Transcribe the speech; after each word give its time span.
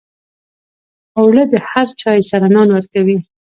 اوړه 1.19 1.43
د 1.51 1.53
هر 1.69 1.87
چای 2.01 2.19
سره 2.29 2.45
نان 2.55 2.67
ورکوي 2.73 3.17